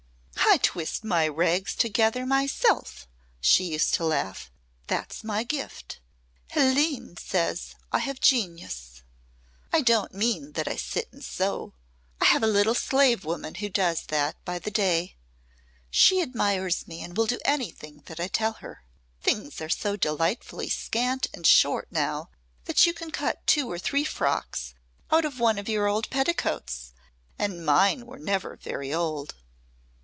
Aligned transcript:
"I 0.53 0.57
twist 0.57 1.05
my 1.05 1.29
rags 1.29 1.73
together 1.75 2.25
myself," 2.25 3.07
she 3.39 3.63
used 3.63 3.93
to 3.93 4.05
laugh. 4.05 4.51
"That's 4.87 5.23
my 5.23 5.45
gift. 5.45 6.01
Hélène 6.53 7.17
says 7.17 7.75
I 7.93 7.99
have 7.99 8.19
genius. 8.19 9.01
I 9.71 9.79
don't 9.79 10.13
mean 10.13 10.51
that 10.53 10.67
I 10.67 10.75
sit 10.75 11.07
and 11.13 11.23
sew. 11.23 11.73
I 12.19 12.25
have 12.25 12.43
a 12.43 12.47
little 12.47 12.75
slave 12.75 13.23
woman 13.23 13.55
who 13.55 13.69
does 13.69 14.01
that 14.07 14.43
by 14.43 14.59
the 14.59 14.71
day. 14.71 15.15
She 15.89 16.21
admires 16.21 16.85
me 16.85 17.01
and 17.01 17.15
will 17.15 17.27
do 17.27 17.39
anything 17.45 18.03
that 18.07 18.19
I 18.19 18.27
tell 18.27 18.53
her. 18.53 18.83
Things 19.21 19.61
are 19.61 19.69
so 19.69 19.95
delightfully 19.95 20.67
scant 20.67 21.27
and 21.33 21.47
short 21.47 21.87
now 21.91 22.29
that 22.65 22.85
you 22.85 22.93
can 22.93 23.09
cut 23.11 23.47
two 23.47 23.71
or 23.71 23.79
three 23.79 24.03
frocks 24.03 24.73
out 25.11 25.23
of 25.23 25.39
one 25.39 25.57
of 25.57 25.69
your 25.69 25.87
old 25.87 26.09
petticoats 26.09 26.91
and 27.39 27.65
mine 27.65 28.05
were 28.05 28.19
never 28.19 28.57
very 28.57 28.93
old." 28.93 29.35